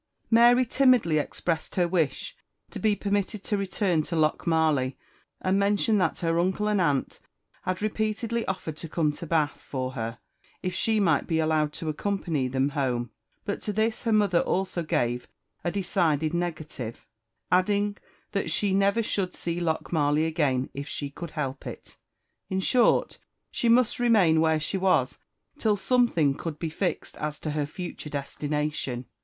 [0.31, 2.35] Mary timidly expressed her wish
[2.71, 4.97] to be permitted to return to Lochmarlie,
[5.41, 7.19] and mentioned that her uncle and aunt
[7.65, 10.17] had repeatedly offered to come to Bath for her,
[10.63, 13.11] if she might be allowed to accompany them home;
[13.45, 15.27] but to this her mother also gave
[15.63, 17.05] a decided negative,
[17.51, 17.95] adding
[18.31, 21.97] that she never should see Lochmarlie again, if she could help it.
[22.49, 23.19] In short,
[23.51, 25.19] she must remain where she was
[25.59, 29.05] till something could be fixed as to her future destination.